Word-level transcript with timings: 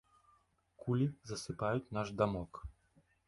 Кулі 0.85 1.07
засыпаюць 1.33 1.91
наш 1.99 2.07
дамок. 2.21 2.51